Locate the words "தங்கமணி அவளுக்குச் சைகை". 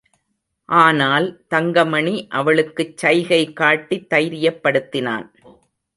1.47-3.53